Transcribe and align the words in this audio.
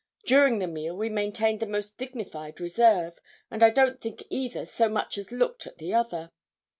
During 0.25 0.57
the 0.57 0.65
meal 0.65 0.97
we 0.97 1.09
maintained 1.09 1.59
the 1.59 1.67
most 1.67 1.95
dignified 1.99 2.59
reserve; 2.59 3.19
and 3.51 3.61
I 3.61 3.69
don't 3.69 4.01
think 4.01 4.23
either 4.31 4.65
so 4.65 4.89
much 4.89 5.15
as 5.19 5.31
looked 5.31 5.67
at 5.67 5.77
the 5.77 5.93
other. 5.93 6.31